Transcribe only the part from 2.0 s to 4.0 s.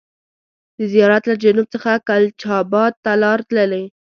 کلچا بات ته لار تللې.